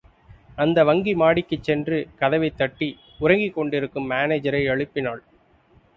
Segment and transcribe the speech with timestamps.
[0.57, 2.89] அந்த வங்கி மாடிக்குச் சென்று, கதவைத் தட்டி,
[3.19, 5.23] உறங்கிக் கொண்டிருக்கும் மானேஜரை எழுப்பினாள்.